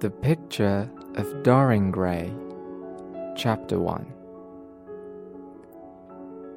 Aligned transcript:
The 0.00 0.08
Picture 0.08 0.90
of 1.16 1.42
Dorian 1.42 1.90
Gray, 1.90 2.32
Chapter 3.36 3.78
1 3.78 4.10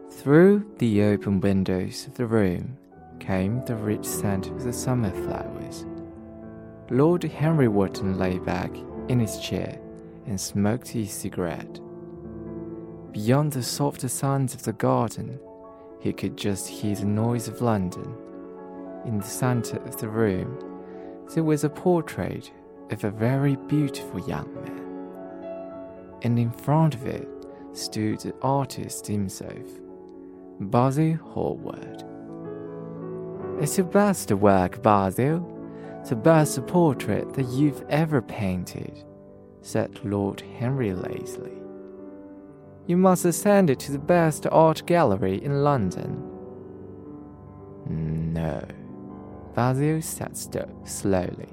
Through 0.10 0.72
the 0.78 1.02
open 1.04 1.42
windows 1.42 2.08
of 2.08 2.14
the 2.14 2.26
room 2.26 2.78
came 3.20 3.62
the 3.66 3.76
rich 3.76 4.06
scent 4.06 4.48
of 4.48 4.64
the 4.64 4.72
summer 4.72 5.12
flowers. 5.12 5.86
Lord 6.90 7.24
Henry 7.24 7.68
Wotton 7.68 8.18
lay 8.18 8.40
back 8.40 8.72
in 9.10 9.20
his 9.20 9.38
chair 9.40 9.78
and 10.26 10.40
smoked 10.40 10.88
his 10.88 11.12
cigarette. 11.12 11.82
Beyond 13.12 13.52
the 13.52 13.64
softer 13.64 14.08
sounds 14.08 14.54
of 14.54 14.64
the 14.64 14.72
garden, 14.72 15.38
he 16.00 16.14
could 16.14 16.38
just 16.38 16.70
hear 16.70 16.96
the 16.96 17.04
noise 17.04 17.50
of 17.50 17.62
London. 17.62 18.16
In 19.04 19.18
the 19.18 19.26
center 19.26 19.80
of 19.80 19.98
the 19.98 20.08
room, 20.08 20.58
there 21.36 21.44
was 21.44 21.66
a 21.66 21.70
portrait 21.70 22.50
a 23.02 23.10
very 23.10 23.56
beautiful 23.56 24.20
young 24.28 24.54
man. 24.54 26.20
And 26.22 26.38
in 26.38 26.52
front 26.52 26.94
of 26.94 27.06
it 27.08 27.28
stood 27.74 28.20
the 28.20 28.36
artist 28.42 29.08
himself, 29.08 29.68
Basil 30.60 31.16
Hallward. 31.16 32.04
It's 33.60 33.78
your 33.78 33.88
best 33.88 34.32
work, 34.32 34.84
Basil. 34.84 35.50
The 36.08 36.16
best 36.16 36.66
portrait 36.68 37.34
that 37.34 37.48
you've 37.48 37.84
ever 37.90 38.22
painted, 38.22 39.04
said 39.62 40.00
Lord 40.04 40.42
Henry 40.60 40.94
lazily. 40.94 41.58
You 42.86 42.98
must 42.98 43.32
send 43.34 43.70
it 43.70 43.80
to 43.80 43.94
the 43.94 44.00
best 44.00 44.46
art 44.52 44.86
gallery 44.86 45.42
in 45.44 45.64
London. 45.64 46.22
No. 47.88 48.62
Basil 49.56 50.02
said 50.02 50.36
slowly. 50.84 51.50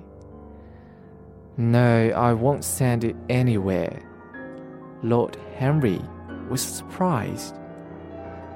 No, 1.60 2.08
I 2.16 2.32
won't 2.32 2.64
send 2.64 3.04
it 3.04 3.14
anywhere. 3.28 4.00
Lord 5.02 5.36
Henry 5.56 6.00
was 6.48 6.62
surprised. 6.62 7.54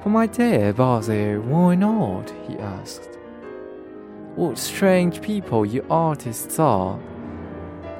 But 0.02 0.08
my 0.08 0.26
dear 0.26 0.72
Basil, 0.72 1.42
why 1.42 1.74
not? 1.74 2.32
he 2.48 2.56
asked. 2.56 3.18
What 4.36 4.56
strange 4.56 5.20
people 5.20 5.66
you 5.66 5.84
artists 5.90 6.58
are. 6.58 6.98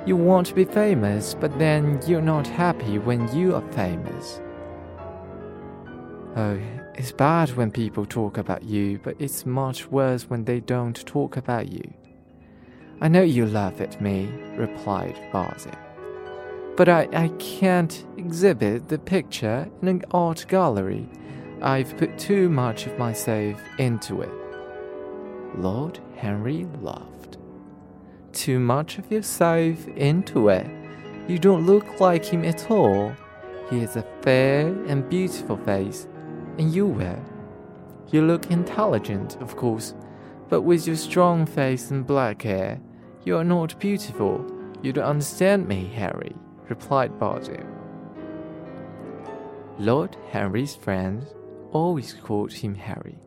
You 0.07 0.17
want 0.17 0.47
to 0.47 0.55
be 0.55 0.65
famous, 0.65 1.35
but 1.35 1.59
then 1.59 2.01
you're 2.07 2.23
not 2.23 2.47
happy 2.47 2.99
when 2.99 3.31
you 3.37 3.57
are 3.57 3.73
famous. 3.73 4.41
Oh, 6.35 6.59
it's 6.95 7.13
bad 7.13 7.51
when 7.51 7.71
people 7.71 8.07
talk 8.07 8.39
about 8.39 8.63
you, 8.63 8.99
but 9.03 9.17
it's 9.19 9.45
much 9.45 9.87
worse 9.91 10.31
when 10.31 10.47
they 10.47 10.61
don't 10.61 11.05
talk 11.05 11.37
about 11.37 11.71
you. 11.71 11.93
I 13.01 13.09
know 13.09 13.23
you 13.23 13.47
laugh 13.47 13.81
at 13.81 14.01
me, 14.01 14.29
replied 14.57 15.19
Basil. 15.33 15.73
But 16.77 16.89
I, 16.89 17.09
I 17.13 17.29
can't 17.39 18.05
exhibit 18.17 18.89
the 18.89 18.99
picture 18.99 19.69
in 19.83 19.89
an 19.89 20.05
art 20.11 20.47
gallery. 20.49 21.09
I've 21.63 21.97
put 21.97 22.19
too 22.19 22.49
much 22.49 22.87
of 22.87 22.99
myself 22.99 23.61
into 23.79 24.23
it. 24.23 24.33
Lord 25.57 26.01
Henry 26.17 26.67
laughed. 26.81 27.39
Too 28.33 28.59
much 28.59 28.99
of 28.99 29.11
yourself 29.11 29.87
into 29.89 30.49
it? 30.49 30.67
You 31.29 31.39
don't 31.39 31.65
look 31.65 32.01
like 32.01 32.25
him 32.25 32.45
at 32.45 32.71
all. 32.71 33.15
He 33.71 33.81
has 33.81 33.97
a 33.97 34.07
fair 34.23 34.67
and 34.87 35.09
beautiful 35.09 35.57
face, 35.57 36.07
and 36.59 36.75
you 36.75 36.87
will. 36.87 37.23
You 38.11 38.27
look 38.27 38.51
intelligent, 38.51 39.37
of 39.41 39.57
course, 39.57 39.95
but 40.49 40.63
with 40.63 40.87
your 40.87 40.97
strong 40.97 41.47
face 41.47 41.91
and 41.91 42.07
black 42.07 42.43
hair, 42.43 42.81
you 43.25 43.37
are 43.37 43.45
not 43.45 43.79
beautiful. 43.81 44.45
You 44.83 44.93
don't 44.93 45.05
understand 45.05 45.67
me, 45.67 45.91
Harry, 45.95 46.35
replied 46.69 47.19
Basil. 47.19 47.65
Lord 49.79 50.17
Henry's 50.31 50.77
friends 50.77 51.35
always 51.73 52.13
called 52.13 52.53
him 52.53 52.75
Harry. 52.75 53.19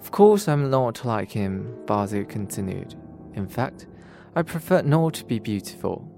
Of 0.00 0.10
course, 0.10 0.48
I'm 0.48 0.70
not 0.70 1.04
like 1.04 1.32
him, 1.32 1.76
Basil 1.86 2.24
continued. 2.24 2.94
In 3.34 3.48
fact, 3.48 3.86
I 4.34 4.42
prefer 4.42 4.82
not 4.82 5.14
to 5.14 5.24
be 5.24 5.38
beautiful. 5.38 6.12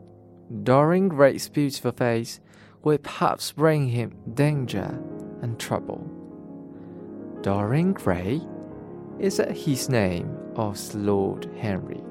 Dorian 0.63 1.09
Gray's 1.09 1.49
beautiful 1.49 1.93
face 1.93 2.41
will 2.83 2.99
perhaps 2.99 3.53
bring 3.53 3.89
him 3.89 4.15
danger 4.35 4.99
and 5.43 5.59
trouble. 5.59 6.11
Dorian 7.43 7.93
Gray? 7.93 8.41
Is 9.19 9.39
that 9.39 9.57
his 9.57 9.89
name? 9.89 10.37
asked 10.57 10.95
Lord 10.95 11.51
Henry. 11.59 12.03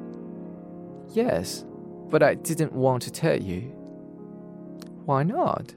Yes, 1.09 1.65
but 2.09 2.21
I 2.23 2.35
didn't 2.35 2.73
want 2.73 3.03
to 3.03 3.11
tell 3.11 3.41
you. 3.41 3.61
Why 5.05 5.23
not? 5.23 5.73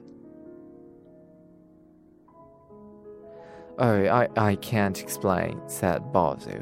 Oh, 3.77 4.05
I, 4.05 4.27
I 4.35 4.55
can't 4.57 5.01
explain, 5.01 5.61
said 5.67 6.11
Basil. 6.11 6.61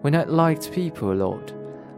When 0.00 0.16
I 0.16 0.24
liked 0.24 0.72
people 0.72 1.12
a 1.12 1.14
lot, 1.14 1.52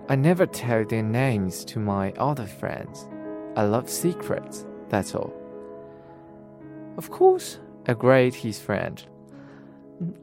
I 0.08 0.16
never 0.16 0.44
tell 0.44 0.84
their 0.84 1.02
names 1.02 1.64
to 1.66 1.78
my 1.78 2.12
other 2.18 2.46
friends. 2.46 3.08
I 3.56 3.62
love 3.62 3.88
secrets, 3.88 4.66
that's 4.88 5.14
all. 5.14 5.32
Of 6.96 7.10
course, 7.10 7.60
agreed 7.86 8.34
his 8.34 8.58
friend. 8.58 9.02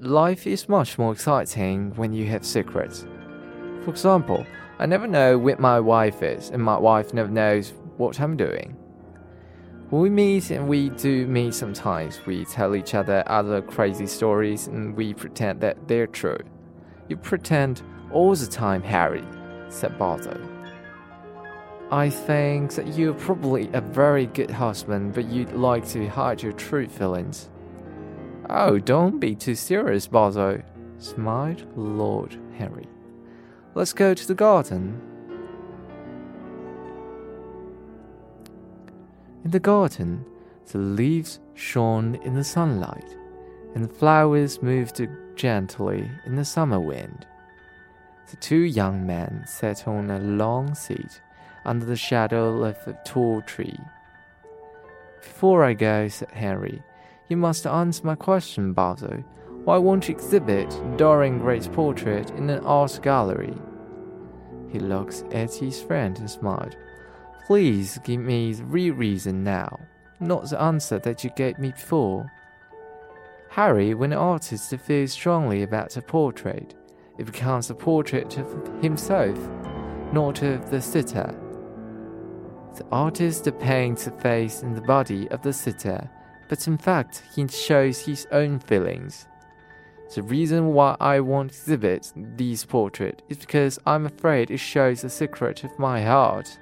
Life 0.02 0.46
is 0.46 0.68
much 0.68 0.98
more 0.98 1.14
exciting 1.14 1.94
when 1.96 2.12
you 2.12 2.26
have 2.26 2.46
secrets. 2.46 3.06
For 3.84 3.92
example, 3.92 4.46
I 4.78 4.86
never 4.86 5.08
know 5.08 5.38
where 5.38 5.56
my 5.58 5.80
wife 5.80 6.22
is, 6.22 6.50
and 6.50 6.62
my 6.62 6.78
wife 6.78 7.14
never 7.14 7.30
knows 7.30 7.74
what 7.96 8.20
I'm 8.20 8.36
doing. 8.36 8.76
When 9.90 10.02
we 10.02 10.10
meet, 10.10 10.52
and 10.52 10.68
we 10.68 10.90
do 10.90 11.26
meet 11.28 11.54
sometimes, 11.54 12.20
we 12.26 12.44
tell 12.44 12.76
each 12.76 12.94
other 12.94 13.24
other 13.28 13.62
crazy 13.62 14.06
stories 14.06 14.68
and 14.68 14.98
we 14.98 15.14
pretend 15.14 15.62
that 15.62 15.88
they're 15.88 16.08
true. 16.08 16.40
You 17.08 17.16
pretend 17.16 17.82
all 18.12 18.36
the 18.36 18.48
time, 18.48 18.84
Harry, 18.84 19.24
said 19.70 19.98
Basil. 19.98 20.38
I 21.90 22.10
think 22.10 22.74
that 22.74 22.88
you're 22.98 23.14
probably 23.14 23.70
a 23.72 23.82
very 23.82 24.26
good 24.26 24.52
husband, 24.52 25.14
but 25.14 25.26
you'd 25.26 25.54
like 25.54 25.88
to 25.90 26.06
hide 26.08 26.44
your 26.44 26.54
true 26.54 26.88
feelings. 26.88 27.50
Oh, 28.52 28.80
don't 28.80 29.20
be 29.20 29.36
too 29.36 29.54
serious, 29.54 30.08
Basil, 30.08 30.58
smiled 30.98 31.66
Lord 31.78 32.36
Henry. 32.58 32.88
Let's 33.76 33.94
go 33.94 34.16
to 34.16 34.28
the 34.28 34.34
garden. 34.34 35.00
In 39.44 39.52
the 39.52 39.60
garden, 39.60 40.26
the 40.72 40.80
leaves 40.80 41.40
shone 41.54 42.16
in 42.24 42.34
the 42.34 42.44
sunlight, 42.44 43.16
and 43.76 43.84
the 43.84 43.94
flowers 43.94 44.64
moved 44.64 45.08
gently 45.36 46.10
in 46.26 46.36
the 46.36 46.44
summer 46.44 46.80
wind. 46.80 47.28
The 48.32 48.38
two 48.38 48.62
young 48.62 49.06
men 49.06 49.44
sat 49.48 49.88
on 49.88 50.10
a 50.10 50.20
long 50.20 50.74
seat 50.74 51.22
under 51.66 51.86
the 51.86 51.96
shadow 51.96 52.64
of 52.64 52.78
a 52.88 52.94
tall 53.06 53.44
tree. 53.44 53.78
Before 55.22 55.64
I 55.64 55.74
go, 55.74 56.08
said 56.08 56.32
Henry, 56.32 56.82
you 57.30 57.38
must 57.38 57.66
answer 57.66 58.06
my 58.06 58.16
question, 58.16 58.74
Basil. 58.74 59.24
Why 59.64 59.78
won't 59.78 60.10
you 60.10 60.16
exhibit 60.16 60.70
Dorian 60.98 61.40
Gray's 61.40 61.68
portrait 61.68 62.32
in 62.32 62.50
an 62.50 62.64
art 62.66 63.00
gallery? 63.04 63.54
He 64.72 64.80
looked 64.80 65.24
at 65.32 65.54
his 65.54 65.82
friend 65.82 66.18
and 66.18 66.30
smiled. 66.30 66.76
Please 67.46 68.00
give 68.04 68.20
me 68.20 68.54
the 68.54 68.64
real 68.64 68.96
reason 68.96 69.44
now, 69.44 69.80
not 70.20 70.50
the 70.50 70.60
answer 70.62 71.00
that 71.00 71.24
you 71.24 71.30
gave 71.36 71.58
me 71.60 71.72
before. 71.72 72.32
Harry, 73.50 73.94
when 73.94 74.12
an 74.12 74.20
artist 74.20 74.76
feels 74.78 75.12
strongly 75.12 75.64
about 75.64 75.98
a 75.98 76.02
portrait, 76.02 76.76
it 77.18 77.26
becomes 77.26 77.70
a 77.70 77.76
portrait 77.76 78.38
of 78.38 78.82
himself, 78.82 79.38
not 80.14 80.42
of 80.42 80.70
the 80.70 80.82
sitter. 80.82 81.36
The 82.76 82.86
artist 82.92 83.48
paints 83.60 84.06
the 84.06 84.12
face 84.12 84.62
and 84.62 84.76
the 84.76 84.82
body 84.82 85.28
of 85.30 85.42
the 85.42 85.52
sitter, 85.52 86.10
but 86.50 86.68
in 86.68 86.78
fact, 86.78 87.24
he 87.34 87.48
shows 87.48 88.00
his 88.00 88.28
own 88.32 88.60
feelings. 88.60 89.28
The 90.14 90.24
reason 90.24 90.74
why 90.74 90.98
I 91.00 91.20
won't 91.20 91.52
exhibit 91.52 92.12
these 92.16 92.66
portraits 92.66 93.22
is 93.30 93.38
because 93.38 93.78
I'm 93.86 94.08
afraid 94.08 94.50
it 94.50 94.58
shows 94.58 95.02
the 95.02 95.10
secret 95.10 95.64
of 95.64 95.78
my 95.78 96.02
heart. 96.02 96.58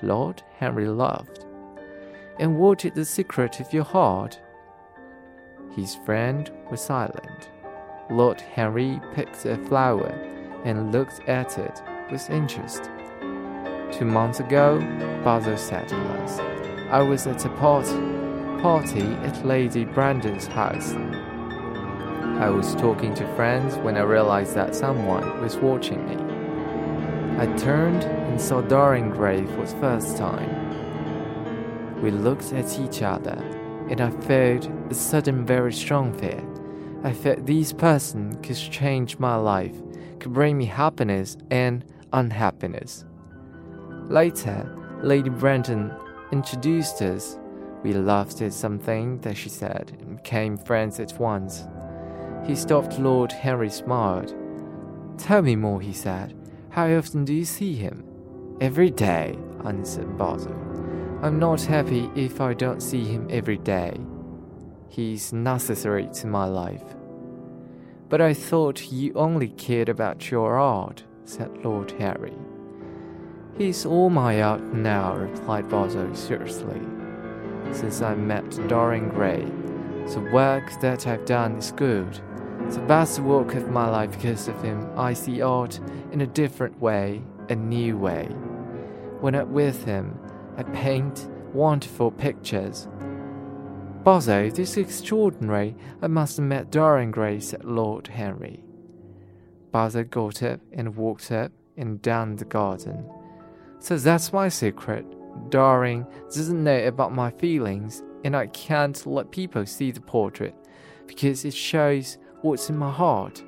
Lord 0.00 0.42
Henry 0.58 0.86
laughed. 0.88 1.44
And 2.38 2.56
what 2.56 2.84
is 2.84 2.92
the 2.92 3.04
secret 3.04 3.58
of 3.58 3.72
your 3.72 3.84
heart? 3.84 4.40
His 5.74 5.96
friend 5.96 6.48
was 6.70 6.80
silent. 6.80 7.50
Lord 8.08 8.40
Henry 8.40 9.00
picked 9.12 9.44
a 9.44 9.56
flower 9.66 10.10
and 10.64 10.92
looked 10.92 11.28
at 11.28 11.58
it 11.58 11.82
with 12.12 12.30
interest. 12.30 12.88
Two 13.90 14.04
months 14.04 14.38
ago, 14.38 14.78
Basil 15.24 15.56
said 15.56 15.88
to 15.88 15.96
us, 15.96 16.38
I 16.90 17.02
was 17.02 17.26
at 17.26 17.44
a 17.44 17.48
party, 17.48 18.15
party 18.60 19.02
at 19.24 19.44
Lady 19.46 19.84
Brandon's 19.84 20.46
house. 20.46 20.92
I 22.40 22.48
was 22.48 22.74
talking 22.74 23.14
to 23.14 23.34
friends 23.34 23.76
when 23.78 23.96
I 23.96 24.02
realized 24.02 24.54
that 24.54 24.74
someone 24.74 25.40
was 25.40 25.56
watching 25.56 26.06
me. 26.06 26.16
I 27.38 27.46
turned 27.56 28.04
and 28.04 28.40
saw 28.40 28.60
Dorian 28.60 29.10
Gray 29.10 29.44
for 29.46 29.64
the 29.64 29.76
first 29.80 30.16
time. 30.16 32.02
We 32.02 32.10
looked 32.10 32.52
at 32.52 32.78
each 32.78 33.02
other, 33.02 33.38
and 33.88 34.00
I 34.00 34.10
felt 34.10 34.68
a 34.90 34.94
sudden, 34.94 35.46
very 35.46 35.72
strong 35.72 36.12
fear. 36.12 36.42
I 37.04 37.12
felt 37.12 37.46
this 37.46 37.72
person 37.72 38.34
could 38.42 38.56
change 38.56 39.18
my 39.18 39.36
life, 39.36 39.76
could 40.18 40.32
bring 40.32 40.58
me 40.58 40.64
happiness 40.66 41.36
and 41.50 41.84
unhappiness. 42.12 43.04
Later, 44.08 44.68
Lady 45.02 45.30
Brandon 45.30 45.92
introduced 46.32 47.02
us. 47.02 47.38
We 47.86 47.92
laughed 47.92 48.42
at 48.42 48.52
something 48.52 49.20
that 49.20 49.36
she 49.36 49.48
said 49.48 49.96
and 50.00 50.16
became 50.16 50.58
friends 50.58 50.98
at 50.98 51.20
once. 51.20 51.68
He 52.44 52.56
stopped 52.56 52.98
Lord 52.98 53.30
Henry 53.30 53.70
smiled. 53.70 54.34
Tell 55.18 55.40
me 55.40 55.54
more, 55.54 55.80
he 55.80 55.92
said. 55.92 56.34
How 56.70 56.90
often 56.90 57.24
do 57.24 57.32
you 57.32 57.44
see 57.44 57.74
him? 57.76 58.04
Every 58.60 58.90
day, 58.90 59.38
answered 59.64 60.18
Basil. 60.18 60.50
I'm 61.22 61.38
not 61.38 61.62
happy 61.62 62.10
if 62.16 62.40
I 62.40 62.54
don't 62.54 62.82
see 62.82 63.04
him 63.04 63.28
every 63.30 63.58
day. 63.58 63.96
He's 64.88 65.32
necessary 65.32 66.08
to 66.14 66.26
my 66.26 66.46
life. 66.46 66.82
But 68.08 68.20
I 68.20 68.34
thought 68.34 68.90
you 68.90 69.12
only 69.14 69.50
cared 69.50 69.88
about 69.88 70.28
your 70.28 70.58
art, 70.58 71.04
said 71.24 71.56
Lord 71.64 71.92
Harry. 72.00 72.34
He's 73.56 73.86
all 73.86 74.10
my 74.10 74.42
art 74.42 74.62
now, 74.74 75.14
replied 75.14 75.70
Basil 75.70 76.12
seriously. 76.16 76.80
Since 77.72 78.02
I 78.02 78.14
met 78.14 78.50
Dorian 78.68 79.08
Gray, 79.08 79.44
the 80.12 80.28
work 80.32 80.80
that 80.80 81.06
I've 81.06 81.24
done 81.24 81.56
is 81.56 81.72
good. 81.72 82.20
The 82.70 82.80
best 82.80 83.20
work 83.20 83.54
of 83.54 83.70
my 83.70 83.88
life 83.88 84.12
because 84.12 84.48
of 84.48 84.62
him. 84.62 84.88
I 84.96 85.12
see 85.12 85.42
art 85.42 85.78
in 86.12 86.20
a 86.20 86.26
different 86.26 86.80
way, 86.80 87.22
a 87.48 87.54
new 87.54 87.96
way. 87.96 88.26
When 89.20 89.34
I'm 89.34 89.52
with 89.52 89.84
him, 89.84 90.18
I 90.56 90.62
paint 90.62 91.28
wonderful 91.52 92.10
pictures. 92.10 92.88
Basil, 94.04 94.50
this 94.50 94.76
is 94.76 94.78
extraordinary. 94.78 95.74
I 96.00 96.06
must 96.06 96.36
have 96.36 96.46
met 96.46 96.70
Dorian 96.70 97.10
Gray, 97.10 97.40
said 97.40 97.64
Lord 97.64 98.06
Henry. 98.08 98.62
Basil 99.72 100.04
got 100.04 100.42
up 100.42 100.60
and 100.72 100.96
walked 100.96 101.32
up 101.32 101.52
and 101.76 102.00
down 102.00 102.36
the 102.36 102.44
garden. 102.44 103.04
So 103.78 103.96
that's 103.96 104.32
my 104.32 104.48
secret. 104.48 105.04
Dorian 105.48 106.06
doesn't 106.26 106.64
know 106.64 106.86
about 106.86 107.14
my 107.14 107.30
feelings, 107.30 108.02
and 108.24 108.36
I 108.36 108.46
can't 108.48 109.06
let 109.06 109.30
people 109.30 109.64
see 109.66 109.90
the 109.90 110.00
portrait 110.00 110.54
because 111.06 111.44
it 111.44 111.54
shows 111.54 112.18
what's 112.42 112.68
in 112.68 112.76
my 112.76 112.90
heart. 112.90 113.42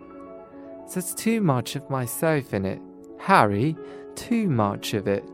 There's 0.93 1.15
too 1.15 1.41
much 1.41 1.77
of 1.77 1.91
myself 1.91 2.55
in 2.55 2.65
it. 2.65 2.81
Harry, 3.19 3.77
too 4.15 4.49
much 4.49 4.95
of 4.95 5.07
it. 5.07 5.25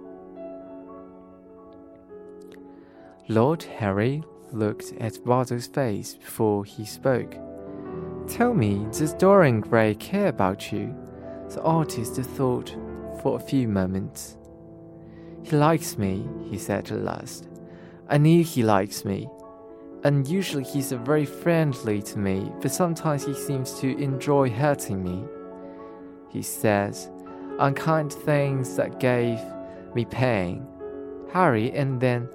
Lord 3.29 3.63
Harry 3.63 4.23
looked 4.53 4.93
at 5.01 5.25
Basil's 5.25 5.67
face 5.67 6.15
before 6.15 6.65
he 6.65 6.85
spoke. 6.85 7.37
Tell 8.29 8.55
me, 8.55 8.87
does 8.91 9.15
Dorian 9.15 9.61
Gray 9.61 9.95
care 9.95 10.29
about 10.29 10.73
you? 10.73 10.95
The 11.51 11.63
artist 11.63 12.17
thought 12.17 12.75
for 13.23 13.37
a 13.37 13.41
few 13.41 13.69
moments. 13.69 14.37
He 15.45 15.57
likes 15.57 15.97
me, 15.97 16.29
he 16.51 16.59
said 16.59 16.91
at 16.91 17.01
last. 17.01 17.49
I 18.09 18.19
knew 18.19 18.43
he 18.43 18.65
likes 18.65 19.05
me 19.05 19.29
and 20.05 20.29
usually 20.29 20.65
he's 20.65 20.93
very 20.93 21.25
friendly 21.25 22.03
to 22.03 22.19
me, 22.19 22.53
but 22.61 22.71
sometimes 22.71 23.25
he 23.25 23.35
seems 23.35 23.81
to 23.81 23.97
enjoy 23.97 24.51
hurting 24.51 25.03
me. 25.03 25.25
He 26.29 26.43
says 26.43 27.11
unkind 27.59 28.13
things 28.13 28.77
that 28.77 29.01
gave 29.01 29.41
me 29.95 30.05
pain. 30.05 30.67
Harry, 31.33 31.73
and 31.73 32.01
then 32.01 32.29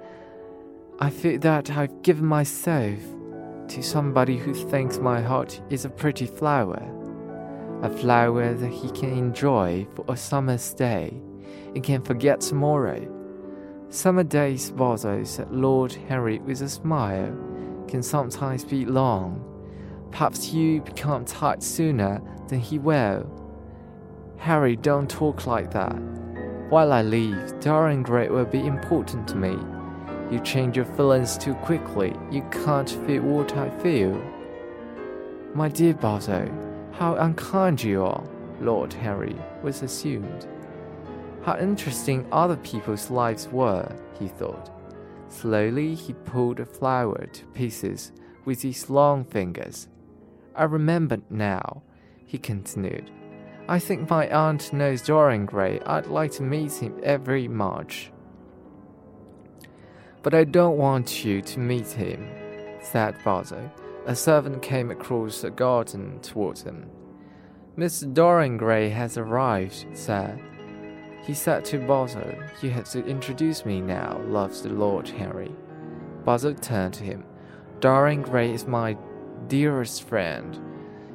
I 0.98 1.10
feel 1.10 1.38
that 1.40 1.70
I've 1.70 2.02
given 2.02 2.26
myself 2.26 2.98
to 3.68 3.82
somebody 3.82 4.36
who 4.36 4.52
thinks 4.52 4.98
my 4.98 5.20
heart 5.20 5.60
is 5.70 5.84
a 5.84 5.90
pretty 5.90 6.26
flower, 6.26 6.82
a 7.82 7.90
flower 7.90 8.52
that 8.52 8.72
he 8.72 8.90
can 8.90 9.12
enjoy 9.12 9.86
for 9.94 10.04
a 10.08 10.16
summer's 10.16 10.74
day 10.74 11.22
and 11.74 11.82
can 11.82 12.02
forget 12.02 12.40
tomorrow. 12.40 13.06
Summer 13.88 14.22
days, 14.22 14.70
Basil 14.70 15.24
said 15.24 15.50
Lord 15.50 15.92
Henry 15.92 16.38
with 16.38 16.62
a 16.62 16.68
smile 16.68 17.36
can 17.88 18.02
sometimes 18.02 18.64
be 18.64 18.84
long. 18.84 19.44
Perhaps 20.12 20.52
you 20.52 20.80
become 20.80 21.24
tired 21.24 21.62
sooner 21.62 22.20
than 22.48 22.60
he 22.60 22.78
will. 22.78 23.28
Harry, 24.38 24.76
don't 24.76 25.10
talk 25.10 25.46
like 25.46 25.70
that. 25.72 25.94
While 26.70 26.92
I 26.92 27.02
leave, 27.02 27.58
Dorian 27.60 28.02
Gray 28.02 28.28
will 28.28 28.44
be 28.44 28.64
important 28.64 29.26
to 29.28 29.36
me. 29.36 29.56
You 30.30 30.40
change 30.40 30.76
your 30.76 30.86
feelings 30.86 31.36
too 31.36 31.54
quickly. 31.54 32.14
You 32.30 32.42
can't 32.52 32.88
feel 33.06 33.22
what 33.22 33.56
I 33.56 33.70
feel. 33.80 34.22
My 35.52 35.68
dear 35.68 35.94
Basil, 35.94 36.48
how 36.92 37.16
unkind 37.16 37.82
you 37.82 38.04
are, 38.04 38.22
Lord 38.60 38.92
Henry 38.92 39.36
was 39.64 39.82
assumed. 39.82 40.46
How 41.42 41.58
interesting 41.58 42.26
other 42.30 42.56
people's 42.56 43.10
lives 43.10 43.48
were, 43.48 43.90
he 44.18 44.28
thought. 44.28 44.70
Slowly, 45.28 45.94
he 45.94 46.12
pulled 46.12 46.60
a 46.60 46.66
flower 46.66 47.26
to 47.26 47.46
pieces 47.46 48.12
with 48.44 48.62
his 48.62 48.90
long 48.90 49.24
fingers. 49.24 49.88
I 50.54 50.64
remember 50.64 51.18
now, 51.30 51.82
he 52.26 52.36
continued. 52.36 53.10
I 53.68 53.78
think 53.78 54.10
my 54.10 54.28
aunt 54.28 54.72
knows 54.72 55.02
Dorian 55.02 55.46
Gray. 55.46 55.80
I'd 55.86 56.06
like 56.06 56.32
to 56.32 56.42
meet 56.42 56.72
him 56.72 56.98
every 57.02 57.46
March. 57.46 58.10
But 60.22 60.34
I 60.34 60.44
don't 60.44 60.76
want 60.76 61.24
you 61.24 61.40
to 61.40 61.60
meet 61.60 61.86
him, 61.86 62.28
said 62.82 63.16
Basil. 63.24 63.70
A 64.06 64.14
servant 64.16 64.60
came 64.60 64.90
across 64.90 65.40
the 65.42 65.50
garden 65.50 66.20
towards 66.20 66.62
him. 66.62 66.90
Mr. 67.78 68.12
Dorian 68.12 68.56
Gray 68.56 68.88
has 68.88 69.16
arrived, 69.16 69.86
sir. 69.94 70.38
He 71.22 71.34
said 71.34 71.64
to 71.66 71.78
Basil, 71.78 72.34
You 72.62 72.70
have 72.70 72.88
to 72.90 73.04
introduce 73.04 73.64
me 73.64 73.80
now, 73.80 74.20
loves 74.26 74.62
the 74.62 74.70
Lord 74.70 75.08
Henry. 75.08 75.52
Basil 76.24 76.54
turned 76.54 76.94
to 76.94 77.04
him. 77.04 77.24
Dorian 77.80 78.22
Gray 78.22 78.52
is 78.52 78.66
my 78.66 78.96
dearest 79.48 80.04
friend, 80.04 80.58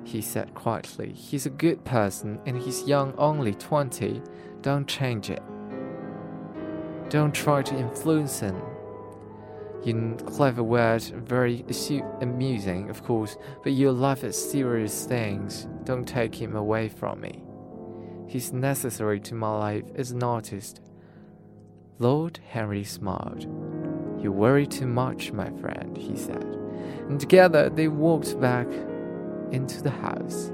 he 0.03 0.21
said 0.21 0.53
quietly. 0.53 1.11
He's 1.13 1.45
a 1.45 1.51
good 1.51 1.83
person 1.83 2.39
and 2.45 2.57
he's 2.57 2.87
young, 2.87 3.13
only 3.17 3.53
twenty. 3.53 4.21
Don't 4.61 4.87
change 4.87 5.29
it. 5.29 5.43
Don't 7.09 7.33
try 7.33 7.61
to 7.61 7.77
influence 7.77 8.39
him. 8.39 8.59
You 9.83 10.17
clever 10.25 10.63
word, 10.63 11.03
very 11.03 11.63
amusing, 12.21 12.89
of 12.89 13.03
course, 13.03 13.37
but 13.61 13.73
your 13.73 13.91
life 13.91 14.23
is 14.23 14.35
serious 14.35 15.05
things. 15.05 15.67
Don't 15.83 16.07
take 16.07 16.33
him 16.33 16.55
away 16.55 16.89
from 16.89 17.21
me. 17.21 17.44
He's 18.27 18.51
necessary 18.51 19.19
to 19.21 19.35
my 19.35 19.57
life 19.57 19.85
as 19.95 20.11
an 20.11 20.23
artist. 20.23 20.81
Lord 21.99 22.39
Henry 22.49 22.83
smiled. 22.83 23.43
You 24.21 24.31
worry 24.31 24.67
too 24.67 24.87
much, 24.87 25.31
my 25.31 25.49
friend, 25.61 25.95
he 25.95 26.17
said. 26.17 26.43
And 27.07 27.19
together 27.19 27.69
they 27.69 27.87
walked 27.87 28.39
back 28.41 28.67
into 29.51 29.81
the 29.81 29.91
house. 29.91 30.51